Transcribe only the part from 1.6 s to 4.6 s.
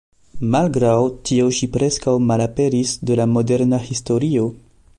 preskaŭ malaperis de la moderna historio.